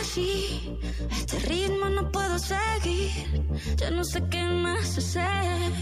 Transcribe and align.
Así, 0.00 0.78
este 1.10 1.38
ritmo 1.40 1.88
no 1.88 2.10
puedo 2.10 2.38
seguir. 2.38 3.10
Ya 3.76 3.90
no 3.90 4.04
sé 4.04 4.22
qué 4.30 4.42
más 4.42 4.98
hacer 4.98 5.72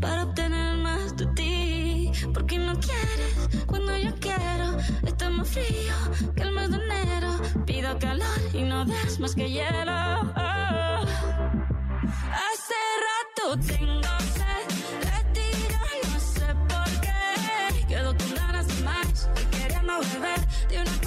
para 0.00 0.24
obtener 0.24 0.76
más 0.76 1.16
de 1.16 1.26
ti. 1.34 2.12
Porque 2.32 2.58
no 2.58 2.74
quieres 2.74 3.64
cuando 3.66 3.96
yo 3.96 4.14
quiero. 4.20 4.76
Está 5.04 5.30
más 5.30 5.48
frío 5.48 5.94
que 6.34 6.42
el 6.42 6.52
mes 6.52 6.70
de 6.70 6.76
enero. 6.76 7.40
Pido 7.66 7.98
calor 7.98 8.40
y 8.52 8.62
no 8.62 8.84
das 8.84 9.18
más 9.20 9.34
que 9.34 9.50
hielo. 9.50 9.92
Hace 12.46 12.80
rato 13.06 13.56
tengo 13.66 14.14
sed 14.34 14.66
de 15.04 15.18
ti, 15.34 15.48
yo 15.70 16.10
no 16.10 16.18
sé 16.20 16.48
por 16.68 16.90
qué. 17.00 17.86
Quedo 17.88 18.16
con 18.16 18.34
ganas 18.34 18.66
de 18.66 18.74
más 18.82 19.28
y 19.40 19.44
queriendo 19.56 19.94
beber 20.00 20.40
de 20.68 20.80
una 20.80 21.03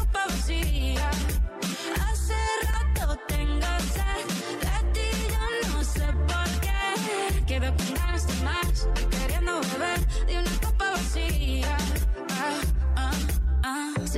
Hace 0.49 2.35
rato 2.71 3.19
tengo 3.27 3.67
sed 3.93 4.23
de 4.63 4.93
ti, 4.93 5.09
yo 5.29 5.45
no 5.73 5.83
sé 5.83 6.05
por 6.25 6.49
qué. 6.61 7.43
Quedo 7.45 7.75
con 7.75 7.93
ganas 7.95 8.27
de 8.27 8.33
más 8.45 8.88
queriendo 9.09 9.59
beber 9.59 9.99
de 10.25 10.39
una 10.39 10.56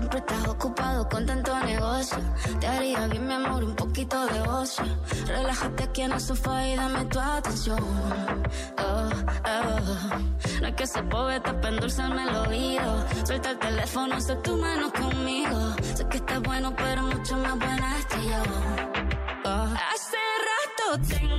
Siempre 0.10 0.36
estás 0.36 0.48
ocupado 0.48 1.08
con 1.08 1.24
tanto 1.24 1.60
negocio. 1.60 2.18
Te 2.60 2.66
haría 2.66 3.06
bien, 3.06 3.28
mi 3.28 3.34
amor, 3.36 3.64
un 3.64 3.76
poquito 3.76 4.26
de 4.26 4.42
ocio. 4.42 4.84
Relájate 5.28 5.84
aquí 5.84 6.02
en 6.02 6.14
el 6.14 6.20
sofá 6.20 6.68
y 6.68 6.76
dame 6.76 7.06
tu 7.06 7.20
atención. 7.20 7.80
Oh, 8.80 9.10
oh. 9.46 10.62
No 10.62 10.68
es 10.68 10.74
que 10.74 10.88
se 10.88 11.04
poeta 11.04 11.54
para 11.62 11.70
endulzarme 11.76 12.24
el 12.24 12.36
oído. 12.38 13.06
Suelta 13.24 13.52
el 13.52 13.60
teléfono, 13.60 14.16
haz 14.16 14.42
tu 14.42 14.58
mano 14.58 14.92
conmigo. 14.92 15.76
Sé 15.94 16.08
que 16.08 16.18
estás 16.18 16.42
bueno, 16.42 16.76
pero 16.76 17.04
mucho 17.04 17.38
más 17.38 17.60
buena 17.60 18.00
estoy 18.00 18.30
yo. 18.30 18.44
Oh. 19.46 19.68
Hace 19.94 20.18
rato 20.50 21.02
tengo 21.08 21.39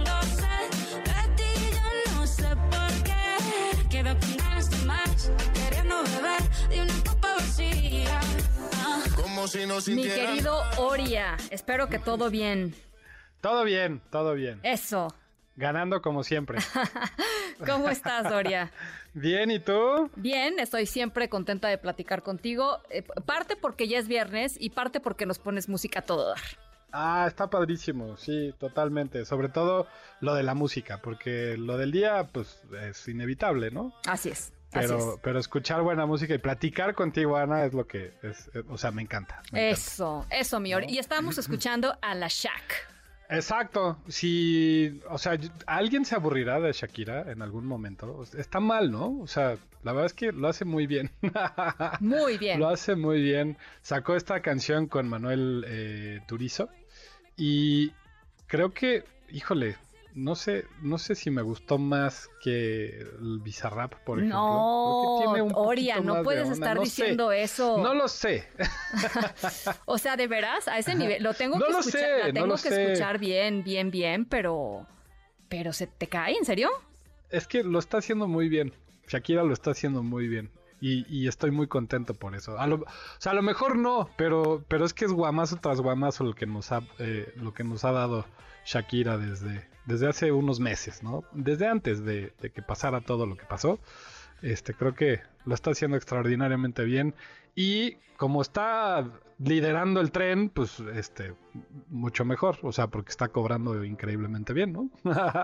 Como 9.41 9.49
si 9.49 9.65
no 9.65 9.79
Mi 9.97 10.03
querido 10.03 10.63
Oria, 10.77 11.35
espero 11.51 11.89
que 11.89 11.99
todo 11.99 12.29
bien. 12.29 12.75
Todo 13.41 13.65
bien, 13.65 14.03
todo 14.11 14.35
bien. 14.35 14.61
Eso. 14.63 15.15
Ganando 15.57 16.03
como 16.03 16.25
siempre. 16.25 16.59
¿Cómo 17.67 17.89
estás, 17.89 18.31
Oria? 18.31 18.71
Bien, 19.15 19.51
¿y 19.51 19.59
tú? 19.59 20.11
Bien, 20.15 20.59
estoy 20.61 20.85
siempre 20.85 21.31
contenta 21.31 21.69
de 21.69 21.79
platicar 21.79 22.23
contigo. 22.23 22.81
eh, 22.91 23.03
parte 23.25 23.57
porque 23.57 23.89
ya 23.89 23.99
es 23.99 24.09
viernes 24.09 24.57
y 24.61 24.71
parte 24.71 25.01
porque 25.01 25.25
nos 25.25 25.39
pones 25.39 25.71
música 25.71 26.01
a 26.01 26.03
todo 26.03 26.29
dar. 26.29 26.41
Ah, 26.93 27.25
está 27.27 27.49
padrísimo, 27.49 28.19
sí, 28.19 28.55
totalmente. 28.59 29.25
Sobre 29.25 29.49
todo 29.49 29.87
lo 30.21 30.35
de 30.35 30.43
la 30.43 30.53
música, 30.53 31.01
porque 31.01 31.57
lo 31.57 31.79
del 31.79 31.93
día, 31.93 32.29
pues, 32.31 32.61
es 32.83 33.09
inevitable, 33.09 33.71
¿no? 33.71 33.95
Así 34.07 34.29
es. 34.29 34.53
Pero, 34.73 35.15
es. 35.15 35.21
pero 35.23 35.39
escuchar 35.39 35.83
buena 35.83 36.07
música 36.07 36.35
y 36.35 36.39
platicar 36.39 36.95
contigo, 36.95 37.37
Ana, 37.37 37.65
es 37.65 37.75
lo 37.75 37.87
que 37.87 38.13
es, 38.23 38.51
o 38.69 38.79
sea, 38.79 38.91
me 38.91 39.03
encanta. 39.03 39.43
me 39.53 39.69
encanta. 39.69 39.81
Eso, 39.81 40.27
eso, 40.31 40.61
mi 40.61 40.75
Oria. 40.75 40.91
Y 40.91 40.99
estamos 40.99 41.39
escuchando 41.39 41.97
a 42.01 42.15
la 42.15 42.29
Shaq. 42.29 42.91
Exacto. 43.31 43.99
Si, 44.09 45.01
o 45.09 45.17
sea, 45.17 45.39
alguien 45.67 46.05
se 46.05 46.17
aburrirá 46.17 46.59
de 46.61 46.73
Shakira 46.73 47.31
en 47.31 47.43
algún 47.43 47.65
momento. 47.65 48.25
Está 48.37 48.59
mal, 48.59 48.91
¿no? 48.91 49.21
O 49.21 49.27
sea, 49.29 49.57
la 49.83 49.93
verdad 49.93 50.07
es 50.07 50.15
que 50.15 50.33
lo 50.33 50.49
hace 50.49 50.65
muy 50.65 50.87
bien. 50.87 51.11
Muy 52.01 52.39
bien. 52.39 52.59
Lo 52.59 52.69
hace 52.69 52.97
muy 52.97 53.23
bien. 53.23 53.57
Sacó 53.83 54.17
esta 54.17 54.41
canción 54.41 54.89
con 54.89 55.09
Manuel 55.09 55.65
eh, 55.67 56.21
Turizo 56.27 56.69
y 57.37 57.93
creo 58.47 58.75
que, 58.75 59.05
híjole, 59.31 59.77
no 60.15 60.35
sé, 60.35 60.67
no 60.83 60.99
sé 60.99 61.15
si 61.15 61.31
me 61.31 61.43
gustó 61.43 61.79
más 61.79 62.29
que 62.43 62.99
el 63.01 63.41
Bizarrap, 63.41 63.95
por 64.05 64.19
ejemplo. 64.19 64.39
No, 64.39 65.19
tiene 65.23 65.43
un 65.43 65.53
Oria, 65.55 66.01
no 66.01 66.23
puedes 66.23 66.49
estar 66.51 66.77
no 66.77 66.83
sé. 66.83 66.87
diciendo 66.87 67.33
eso. 67.33 67.79
No 67.79 67.95
lo 67.95 68.09
sé. 68.09 68.49
O 69.87 69.99
sea, 69.99 70.17
de 70.17 70.27
veras, 70.27 70.69
a 70.69 70.79
ese 70.79 70.95
nivel, 70.95 71.23
lo 71.23 71.35
tengo 71.35 71.59
No 71.59 71.67
que 71.67 71.73
lo 71.73 71.79
escuchar, 71.81 72.01
sé, 72.01 72.19
la 72.29 72.33
tengo 72.33 72.55
que 72.55 72.59
sé. 72.59 72.83
escuchar 72.85 73.19
bien, 73.19 73.63
bien, 73.65 73.91
bien, 73.91 74.25
pero, 74.25 74.87
pero 75.49 75.73
se 75.73 75.87
te 75.87 76.07
cae, 76.07 76.37
¿en 76.37 76.45
serio? 76.45 76.71
Es 77.31 77.47
que 77.47 77.63
lo 77.63 77.79
está 77.79 77.99
haciendo 77.99 78.27
muy 78.29 78.49
bien. 78.49 78.73
Shakira 79.09 79.43
lo 79.43 79.53
está 79.53 79.71
haciendo 79.73 80.03
muy 80.03 80.29
bien. 80.29 80.51
Y, 80.81 81.05
y 81.15 81.29
estoy 81.29 81.51
muy 81.51 81.67
contento 81.67 82.15
por 82.15 82.35
eso. 82.35 82.59
A 82.59 82.67
lo, 82.67 82.77
o 82.77 82.87
sea, 83.19 83.33
a 83.33 83.35
lo 83.35 83.43
mejor 83.43 83.77
no, 83.77 84.09
pero, 84.17 84.65
pero 84.69 84.85
es 84.87 84.95
que 84.95 85.05
es 85.05 85.13
guamazo 85.13 85.57
tras 85.57 85.81
guamazo 85.81 86.25
lo 86.25 86.35
que 86.35 86.47
nos 86.47 86.73
ha, 86.73 86.83
eh, 86.99 87.33
lo 87.37 87.53
que 87.53 87.65
nos 87.65 87.85
ha 87.85 87.93
dado 87.93 88.25
Shakira 88.65 89.19
desde, 89.19 89.69
desde 89.87 90.09
hace 90.09 90.33
unos 90.33 90.61
meses, 90.61 91.03
¿no? 91.03 91.25
Desde 91.33 91.67
antes 91.67 92.05
de, 92.05 92.33
de 92.41 92.51
que 92.51 92.63
pasara 92.63 93.01
todo 93.01 93.27
lo 93.27 93.37
que 93.37 93.45
pasó. 93.45 93.79
Este, 94.43 94.75
creo 94.75 94.95
que 94.95 95.21
lo 95.45 95.55
está 95.55 95.71
haciendo 95.71 95.97
extraordinariamente 95.97 96.85
bien. 96.85 97.15
Y 97.55 97.97
como 98.17 98.43
está 98.43 99.07
liderando 99.39 100.01
el 100.01 100.13
tren, 100.13 100.51
pues 100.51 100.81
este, 100.95 101.35
mucho 101.89 102.25
mejor. 102.25 102.59
O 102.63 102.73
sea, 102.73 102.89
porque 102.89 103.11
está 103.11 103.29
cobrando 103.29 103.83
increíblemente 103.85 104.53
bien, 104.53 104.73
¿no? 104.73 104.91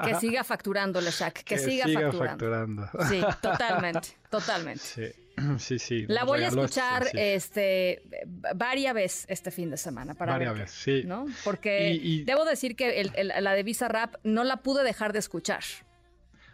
Que 0.04 0.14
siga 0.16 0.44
facturando 0.44 1.00
la 1.00 1.10
Shaq, 1.10 1.42
que, 1.42 1.58
siga, 1.58 1.86
facturando. 1.86 2.18
facturando. 2.18 2.90
Sí, 3.08 3.22
totalmente, 3.42 4.08
totalmente. 4.30 4.80
Sí, 4.80 5.25
sí, 5.58 5.78
sí. 5.78 6.06
La 6.08 6.24
voy 6.24 6.42
a 6.42 6.48
escuchar 6.48 7.08
este 7.14 8.02
varias 8.54 8.94
veces 8.94 9.26
este 9.28 9.50
fin 9.50 9.70
de 9.70 9.76
semana 9.76 10.14
para 10.14 10.32
Varias 10.32 10.54
veces, 10.54 10.70
sí. 10.70 11.02
¿no? 11.04 11.26
Porque 11.44 11.90
Y- 11.92 12.20
y- 12.20 12.24
debo 12.24 12.44
decir 12.44 12.76
que 12.76 13.00
el- 13.00 13.12
el- 13.16 13.32
la 13.44 13.52
de 13.52 13.62
Visa 13.62 13.88
Rap 13.88 14.14
no 14.24 14.44
la 14.44 14.58
pude 14.58 14.82
dejar 14.82 15.12
de 15.12 15.18
escuchar, 15.18 15.62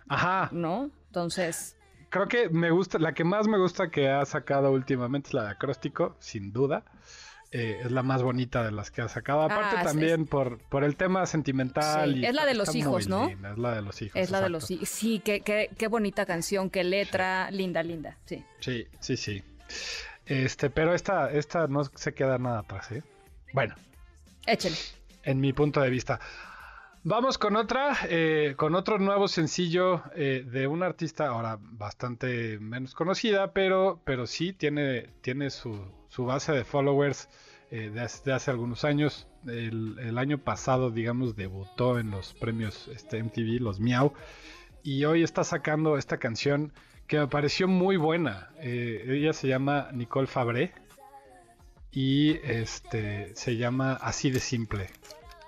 Ajá, 0.09 0.49
¿no? 0.53 0.91
Entonces, 1.07 1.77
creo 2.11 2.27
que 2.29 2.49
me 2.49 2.71
gusta, 2.71 2.99
la 2.99 3.15
que 3.15 3.25
más 3.25 3.47
me 3.47 3.59
gusta 3.59 3.91
que 3.91 4.09
ha 4.09 4.25
sacado 4.27 4.71
últimamente 4.73 5.29
es 5.29 5.35
la 5.35 5.45
de 5.45 5.51
acróstico, 5.51 6.17
sin 6.21 6.53
duda. 6.53 6.85
Eh, 7.55 7.83
es 7.85 7.93
la 7.93 8.03
más 8.03 8.23
bonita 8.23 8.65
de 8.65 8.73
las 8.73 8.91
que 8.91 9.03
ha 9.03 9.09
sacado. 9.09 9.43
Aparte 9.43 9.77
Ah, 9.77 9.81
es- 9.83 9.87
también 9.87 10.25
por, 10.27 10.59
por 10.59 10.85
el 10.85 10.97
tema 10.97 11.27
sentimental. 11.27 12.15
Sí, 12.15 12.21
y 12.21 12.25
es 12.25 12.35
la 12.35 12.47
de 12.47 12.55
los 12.55 12.75
hijos, 12.75 13.09
¿no? 13.09 13.27
linda, 13.29 13.53
es 13.53 13.59
la 13.59 13.75
de 13.75 13.83
los 13.83 14.01
hijos. 14.01 14.17
es 14.19 14.31
la 14.31 14.41
de 14.41 14.49
los 14.49 14.65
sí, 14.65 14.81
sí, 14.85 15.21
qué, 15.23 15.41
qué, 15.43 15.69
qué 15.77 15.87
bonita 15.89 16.25
canción, 16.25 16.71
qué 16.71 16.83
letra, 16.83 17.51
linda, 17.51 17.83
linda, 17.83 18.17
sí. 18.25 18.43
Sí, 18.61 18.87
sí, 19.01 19.17
sí. 19.19 19.43
Este, 20.25 20.71
pero 20.71 20.95
esta, 20.95 21.31
esta 21.31 21.67
no 21.67 21.85
se 21.85 22.15
queda 22.15 22.39
nada 22.39 22.61
atrás, 22.61 22.91
¿eh? 22.93 23.03
Bueno, 23.53 23.75
Échale. 24.47 24.77
en 25.25 25.41
mi 25.41 25.53
punto 25.53 25.81
de 25.83 25.91
vista. 25.91 26.21
Vamos 27.05 27.37
con 27.37 27.57
otra, 27.57 27.97
eh, 28.09 28.55
con 28.57 28.77
otro 28.77 28.99
nuevo 28.99 29.27
sencillo 29.27 30.05
eh, 30.15 30.47
de 30.49 30.69
una 30.69 30.87
artista 30.87 31.27
ahora 31.27 31.59
bastante 31.61 32.61
menos 32.61 32.95
conocida, 32.95 33.53
pero, 33.53 34.01
pero 34.05 34.29
sí 34.29 34.53
tiene, 34.53 35.09
tiene 35.21 35.51
su, 35.51 35.85
su 36.09 36.25
base 36.25 36.53
de 36.53 36.65
followers 36.65 37.29
eh, 37.73 37.91
de, 37.91 38.33
hace, 38.33 38.51
algunos 38.51 38.85
años. 38.85 39.27
El, 39.49 39.99
el 39.99 40.17
año 40.17 40.39
pasado, 40.39 40.91
digamos, 40.91 41.35
debutó 41.35 41.99
en 41.99 42.13
los 42.13 42.35
premios 42.35 42.87
este, 42.89 43.21
MTV, 43.21 43.61
los 43.61 43.81
Miau, 43.81 44.13
y 44.85 45.05
hoy 45.05 45.25
está 45.25 45.43
sacando 45.43 45.97
esta 45.97 46.19
canción 46.19 46.73
que 47.07 47.19
me 47.19 47.27
pareció 47.29 47.69
muy 47.69 47.97
buena. 47.97 48.51
Eh, 48.61 49.05
ella 49.09 49.33
se 49.33 49.49
llama 49.49 49.89
Nicole 49.93 50.27
Fabré 50.27 50.73
y 51.91 52.37
este 52.45 53.35
se 53.35 53.57
llama 53.57 53.95
Así 53.95 54.31
de 54.31 54.41
Simple. 54.41 54.89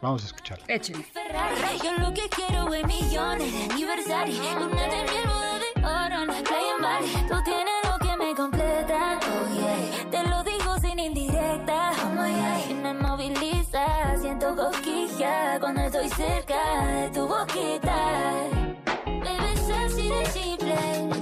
Vamos 0.05 0.23
a 0.23 0.27
escucharla. 0.27 0.67
Ferrari. 0.67 1.79
Yo 1.83 1.93
lo 1.97 2.13
que 2.13 2.29
quiero 2.29 2.75
es 2.75 2.87
millones 2.87 3.51
de 3.51 3.73
aniversario. 3.73 4.35
Luna 4.59 4.83
de 4.83 5.03
boda 5.25 5.59
de 5.59 5.87
oro 5.87 6.23
en 6.23 6.27
la 6.27 6.43
playa 6.43 6.75
en 6.77 6.83
Bali. 6.83 7.09
Tú 7.27 7.43
tienes 7.43 7.75
lo 7.85 7.99
que 7.99 8.17
me 8.19 8.35
completa. 8.35 9.19
Oh 9.23 9.55
yeah. 9.55 10.11
Te 10.11 10.29
lo 10.29 10.45
digo 10.45 10.79
sin 10.79 10.99
indirecta. 10.99 11.93
Oh 12.03 12.27
yeah. 12.27 12.71
Y 12.71 12.75
me 12.75 12.93
moviliza. 12.93 14.19
Siento 14.21 14.55
cosquilla 14.55 15.59
cuando 15.59 15.81
estoy 15.81 16.11
cerca 16.11 16.87
de 16.87 17.09
tu 17.09 17.27
boquita. 17.27 18.33
Bebé, 19.07 19.53
es 19.55 19.71
así 19.71 20.11
de 20.11 20.27
simple. 20.27 21.14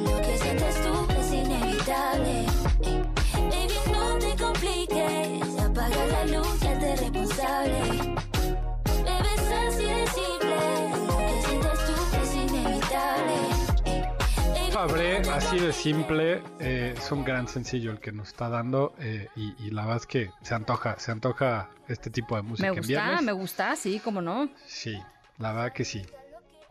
Sabré, 14.88 15.18
así 15.30 15.60
de 15.60 15.72
simple, 15.72 16.42
eh, 16.58 16.94
es 16.98 17.12
un 17.12 17.22
gran 17.24 17.46
sencillo 17.46 17.92
el 17.92 18.00
que 18.00 18.10
nos 18.10 18.26
está 18.30 18.48
dando 18.48 18.94
eh, 18.98 19.28
y, 19.36 19.54
y 19.64 19.70
la 19.70 19.82
verdad 19.82 19.98
es 19.98 20.06
que 20.08 20.30
se 20.40 20.56
antoja, 20.56 20.98
se 20.98 21.12
antoja 21.12 21.70
este 21.86 22.10
tipo 22.10 22.34
de 22.34 22.42
música 22.42 22.64
Me 22.66 22.70
en 22.70 22.78
gusta, 22.78 22.88
viernes. 22.88 23.22
me 23.22 23.30
gusta, 23.30 23.76
sí, 23.76 24.00
cómo 24.02 24.20
no. 24.20 24.48
Sí, 24.66 25.00
la 25.38 25.52
verdad 25.52 25.72
que 25.72 25.84
sí. 25.84 26.02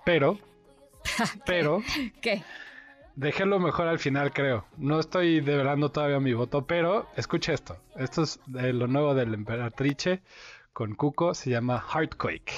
Pero, 0.03 0.37
pero, 1.45 1.81
¿Qué? 2.19 2.43
dejé 3.15 3.45
lo 3.45 3.59
mejor 3.59 3.87
al 3.87 3.97
final, 3.97 4.33
creo. 4.33 4.65
No 4.75 4.99
estoy 4.99 5.39
develando 5.39 5.89
todavía 5.89 6.19
mi 6.19 6.33
voto, 6.33 6.67
pero 6.67 7.07
escucha 7.15 7.53
esto. 7.53 7.77
Esto 7.95 8.23
es 8.23 8.41
de 8.45 8.73
lo 8.73 8.87
nuevo 8.87 9.15
del 9.15 9.33
Emperatrice 9.33 10.21
con 10.73 10.95
Cuco, 10.95 11.33
se 11.33 11.49
llama 11.49 11.81
Heartquake. 11.81 12.51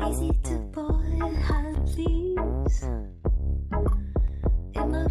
Easy 0.00 0.32
to 0.42 0.69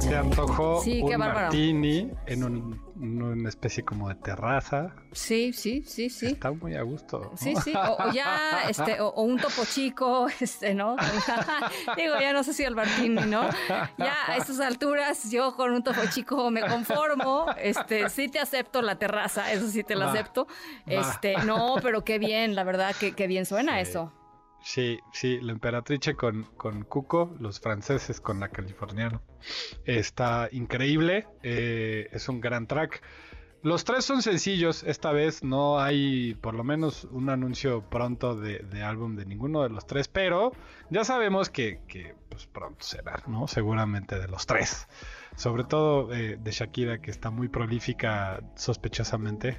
Se 0.00 0.08
te 0.10 0.16
antojó 0.16 0.82
Sí, 0.82 1.00
un 1.02 1.16
martini 1.16 2.10
en 2.26 2.44
un- 2.44 2.82
en 3.00 3.22
una 3.22 3.48
especie 3.48 3.82
como 3.84 4.08
de 4.08 4.14
terraza. 4.16 4.94
Sí, 5.12 5.52
sí, 5.52 5.82
sí, 5.86 6.10
sí. 6.10 6.26
Está 6.26 6.50
muy 6.52 6.74
a 6.74 6.82
gusto. 6.82 7.18
¿no? 7.30 7.36
Sí, 7.36 7.54
sí, 7.64 7.72
o, 7.74 7.96
o 8.08 8.12
ya, 8.12 8.62
este, 8.68 9.00
o, 9.00 9.08
o 9.08 9.22
un 9.22 9.38
topo 9.38 9.64
chico, 9.64 10.26
este, 10.40 10.74
¿no? 10.74 10.96
Digo, 11.96 12.14
ya 12.20 12.32
no 12.32 12.42
sé 12.42 12.52
si 12.52 12.64
el 12.64 12.74
Martini, 12.74 13.22
¿no? 13.26 13.48
Ya 13.98 14.14
a 14.28 14.36
estas 14.36 14.60
alturas, 14.60 15.30
yo 15.30 15.54
con 15.56 15.72
un 15.72 15.82
topo 15.82 16.00
chico 16.12 16.50
me 16.50 16.60
conformo, 16.60 17.46
este, 17.58 18.08
sí 18.10 18.28
te 18.28 18.38
acepto 18.38 18.82
la 18.82 18.98
terraza, 18.98 19.50
eso 19.52 19.66
sí 19.68 19.82
te 19.82 19.94
lo 19.94 20.06
acepto. 20.08 20.46
Este, 20.86 21.36
no, 21.44 21.76
pero 21.82 22.04
qué 22.04 22.18
bien, 22.18 22.54
la 22.54 22.64
verdad, 22.64 22.94
que 22.98 23.12
qué 23.12 23.26
bien 23.26 23.46
suena 23.46 23.76
Sí. 23.76 23.90
eso. 23.90 24.12
Sí, 24.62 24.98
sí, 25.12 25.40
la 25.40 25.52
emperatrice 25.52 26.14
con, 26.14 26.44
con 26.56 26.82
Cuco, 26.82 27.36
los 27.38 27.60
franceses 27.60 28.20
con 28.20 28.40
la 28.40 28.48
californiana. 28.48 29.20
Está 29.84 30.48
increíble, 30.50 31.26
eh, 31.42 32.08
es 32.12 32.28
un 32.28 32.40
gran 32.40 32.66
track. 32.66 33.02
Los 33.62 33.84
tres 33.84 34.04
son 34.04 34.22
sencillos, 34.22 34.84
esta 34.84 35.12
vez 35.12 35.42
no 35.42 35.80
hay 35.80 36.34
por 36.34 36.54
lo 36.54 36.62
menos 36.62 37.04
un 37.10 37.30
anuncio 37.30 37.88
pronto 37.88 38.36
de, 38.36 38.60
de 38.60 38.82
álbum 38.82 39.16
de 39.16 39.26
ninguno 39.26 39.62
de 39.62 39.70
los 39.70 39.86
tres, 39.86 40.08
pero 40.08 40.52
ya 40.90 41.04
sabemos 41.04 41.50
que, 41.50 41.80
que, 41.88 42.14
pues 42.28 42.46
pronto 42.46 42.84
será, 42.84 43.22
¿no? 43.26 43.48
Seguramente 43.48 44.18
de 44.18 44.28
los 44.28 44.46
tres. 44.46 44.86
Sobre 45.36 45.64
todo 45.64 46.12
eh, 46.14 46.38
de 46.40 46.50
Shakira, 46.50 47.00
que 47.00 47.10
está 47.10 47.30
muy 47.30 47.48
prolífica 47.48 48.40
sospechosamente, 48.54 49.56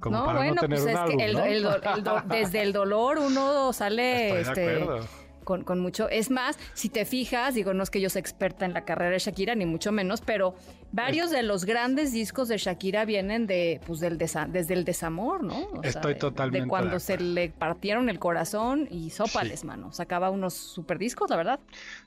como 0.00 0.18
no, 0.18 0.24
para 0.26 0.38
bueno, 0.38 0.54
no 0.56 0.60
tener 0.62 0.78
pues 0.78 0.84
un 0.84 0.90
es 0.90 0.96
álbum, 0.96 1.18
que 1.18 1.24
el- 1.24 1.32
¿no? 1.34 1.44
el 1.44 1.62
do- 1.62 1.76
el 1.96 2.04
do- 2.04 2.22
desde 2.28 2.62
el 2.62 2.72
dolor 2.72 3.18
uno 3.18 3.72
sale 3.72 4.40
este, 4.40 4.86
con, 5.44 5.62
con 5.62 5.78
mucho. 5.78 6.08
Es 6.08 6.28
más, 6.30 6.58
si 6.74 6.88
te 6.88 7.04
fijas, 7.04 7.54
digo, 7.54 7.72
no 7.72 7.82
es 7.84 7.90
que 7.90 8.00
yo 8.00 8.10
sea 8.10 8.18
experta 8.20 8.64
en 8.64 8.72
la 8.74 8.84
carrera 8.84 9.12
de 9.12 9.18
Shakira, 9.20 9.54
ni 9.54 9.64
mucho 9.64 9.92
menos, 9.92 10.20
pero 10.20 10.56
varios 10.90 11.30
de 11.30 11.44
los 11.44 11.64
grandes 11.64 12.12
discos 12.12 12.48
de 12.48 12.58
Shakira 12.58 13.04
vienen 13.04 13.46
de, 13.46 13.80
pues, 13.86 14.00
del 14.00 14.18
desa- 14.18 14.48
desde 14.48 14.74
el 14.74 14.84
desamor, 14.84 15.44
¿no? 15.44 15.56
O 15.56 15.82
Estoy 15.84 16.16
totalmente 16.16 16.58
De 16.58 16.64
de 16.64 16.68
cuando 16.68 16.98
se 16.98 17.16
le 17.18 17.50
partieron 17.50 18.08
el 18.08 18.18
corazón 18.18 18.88
y 18.90 19.10
sópales, 19.10 19.62
mano. 19.62 19.92
Sacaba 19.92 20.30
unos 20.30 20.54
super 20.54 20.98
discos, 20.98 21.30
la 21.30 21.36
verdad. 21.36 21.60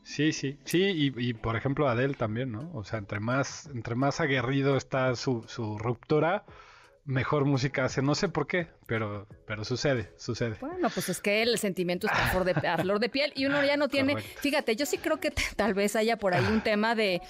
Sí, 0.04 0.34
sí, 0.34 0.58
sí, 0.66 0.82
y, 0.84 1.14
y, 1.30 1.34
por 1.34 1.56
ejemplo 1.56 1.88
Adele 1.88 2.16
también, 2.16 2.52
¿no? 2.52 2.70
O 2.74 2.84
sea, 2.84 3.00
entre 3.00 3.22
más, 3.22 3.68
entre 3.74 3.96
más 3.96 4.20
aguerrido 4.20 4.76
está 4.76 5.16
su, 5.16 5.46
su 5.48 5.78
ruptura, 5.78 6.44
mejor 7.10 7.44
música 7.46 7.86
hace. 7.86 8.02
No 8.02 8.14
sé 8.16 8.30
por 8.30 8.46
qué, 8.48 8.68
pero, 8.86 9.28
pero 9.48 9.66
sucede, 9.66 10.12
sucede. 10.18 10.56
Bueno, 10.62 10.90
pues 10.94 11.10
es 11.10 11.20
que 11.20 11.42
el 11.42 11.58
sentimiento 11.58 12.08
está 12.08 12.28
a 12.28 12.30
flor 12.30 12.46
de, 12.46 12.68
a 12.68 12.78
flor 12.78 13.00
de 13.00 13.10
piel 13.10 13.34
y 13.36 13.46
uno 13.48 13.64
ya 13.66 13.76
no 13.78 13.88
tiene. 13.90 14.14
Correcto. 14.14 14.40
Fíjate, 14.42 14.76
yo 14.76 14.86
sí 14.86 14.98
creo 15.00 15.20
que 15.20 15.32
tal 15.56 15.74
vez 15.74 15.96
haya 15.96 16.18
por 16.18 16.34
ahí 16.34 16.46
un 16.46 16.62
tema 16.62 16.96
de. 16.96 17.22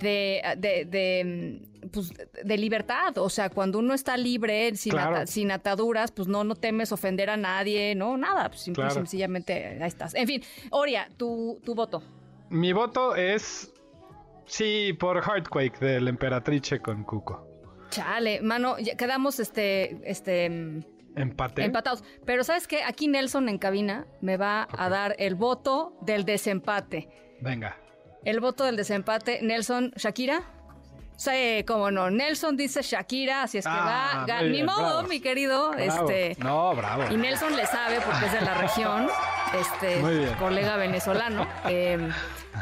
De, 0.00 0.40
de, 0.56 0.86
de, 0.86 1.60
pues, 1.92 2.10
de 2.42 2.56
libertad, 2.56 3.18
o 3.18 3.28
sea, 3.28 3.50
cuando 3.50 3.78
uno 3.80 3.92
está 3.92 4.16
libre, 4.16 4.74
sin, 4.74 4.92
Claro. 4.92 5.10
ata- 5.16 5.26
sin 5.26 5.50
ataduras, 5.50 6.10
pues 6.10 6.26
no, 6.26 6.42
no 6.42 6.54
temes 6.54 6.90
ofender 6.90 7.28
a 7.28 7.36
nadie, 7.36 7.94
no, 7.94 8.16
nada, 8.16 8.48
pues 8.48 8.62
simple 8.62 8.84
Claro. 8.84 8.94
sencillamente 8.94 9.52
ahí 9.78 9.86
estás. 9.86 10.14
En 10.14 10.26
fin, 10.26 10.42
Oria, 10.70 11.06
tu, 11.18 11.60
tu 11.66 11.74
voto. 11.74 12.02
Mi 12.48 12.72
voto 12.72 13.14
es, 13.14 13.74
sí, 14.46 14.94
por 14.98 15.18
Heartquake 15.22 15.78
de 15.80 16.00
la 16.00 16.08
Emperatrice 16.08 16.80
con 16.80 17.04
Cuco. 17.04 17.46
Chale, 17.90 18.40
mano, 18.40 18.78
ya 18.78 18.96
quedamos 18.96 19.40
este, 19.40 19.98
este, 20.08 20.48
mm, 20.48 20.84
Empate. 21.16 21.64
empatados. 21.64 22.02
Pero 22.24 22.44
¿sabes 22.44 22.66
qué? 22.66 22.82
Aquí 22.84 23.08
Nelson 23.08 23.48
en 23.48 23.58
cabina 23.58 24.06
me 24.20 24.36
va 24.36 24.66
a 24.76 24.88
dar 24.88 25.14
el 25.18 25.34
voto 25.34 25.96
del 26.02 26.24
desempate. 26.24 27.08
Venga. 27.40 27.76
El 28.24 28.40
voto 28.40 28.64
del 28.64 28.76
desempate, 28.76 29.40
Nelson, 29.42 29.92
Shakira. 29.96 30.42
Sí, 31.16 31.64
cómo 31.66 31.90
no. 31.90 32.10
Nelson 32.10 32.56
dice 32.56 32.80
Shakira, 32.82 33.42
así 33.42 33.58
es 33.58 33.64
que 33.66 33.70
Ah, 33.74 34.24
va. 34.26 34.42
Ni 34.42 34.62
modo, 34.62 35.02
mi 35.02 35.20
querido. 35.20 35.72
Bravo. 35.72 36.08
Este. 36.10 36.42
No, 36.42 36.74
bravo. 36.74 37.04
Y 37.10 37.16
Nelson 37.18 37.56
le 37.56 37.66
sabe 37.66 38.00
porque 38.00 38.24
es 38.24 38.32
de 38.32 38.40
la 38.40 38.54
región, 38.54 39.06
este 39.58 40.32
colega 40.38 40.76
venezolano. 40.76 41.46
Eh, 41.68 42.08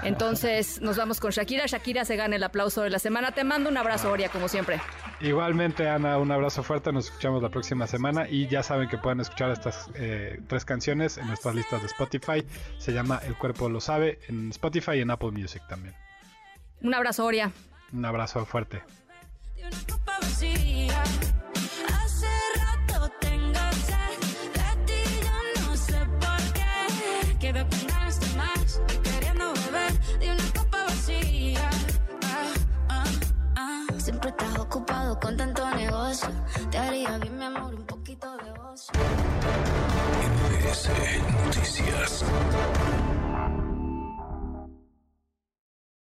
entonces 0.02 0.80
nos 0.80 0.96
vamos 0.96 1.20
con 1.20 1.30
Shakira. 1.30 1.66
Shakira 1.66 2.04
se 2.04 2.16
gana 2.16 2.34
el 2.36 2.42
aplauso 2.42 2.82
de 2.82 2.90
la 2.90 2.98
semana. 2.98 3.30
Te 3.32 3.44
mando 3.44 3.70
un 3.70 3.76
abrazo, 3.76 4.10
Oria, 4.10 4.28
como 4.28 4.48
siempre. 4.48 4.80
Igualmente, 5.20 5.88
Ana, 5.88 6.16
un 6.18 6.30
abrazo 6.30 6.62
fuerte. 6.62 6.92
Nos 6.92 7.06
escuchamos 7.06 7.42
la 7.42 7.48
próxima 7.48 7.86
semana. 7.86 8.28
Y 8.28 8.46
ya 8.46 8.62
saben 8.62 8.88
que 8.88 8.98
pueden 8.98 9.20
escuchar 9.20 9.50
estas 9.50 9.90
eh, 9.94 10.40
tres 10.46 10.64
canciones 10.64 11.18
en 11.18 11.26
nuestras 11.26 11.54
listas 11.54 11.80
de 11.80 11.88
Spotify. 11.88 12.44
Se 12.78 12.92
llama 12.92 13.20
El 13.26 13.34
cuerpo 13.36 13.68
lo 13.68 13.80
sabe 13.80 14.20
en 14.28 14.50
Spotify 14.50 14.92
y 14.92 15.00
en 15.00 15.10
Apple 15.10 15.32
Music 15.32 15.62
también. 15.68 15.94
Un 16.82 16.94
abrazo, 16.94 17.24
Oria. 17.24 17.50
Un 17.92 18.04
abrazo 18.04 18.44
fuerte. 18.46 18.82
Te 36.70 36.78
haría 36.78 37.18
bien, 37.18 37.38
mi 37.38 37.44
amor, 37.44 37.74
un 37.74 37.84
poquito 37.84 38.34
de 38.38 38.50
ocio. 38.60 38.94
MBS 40.24 40.88
Noticias. 41.44 42.24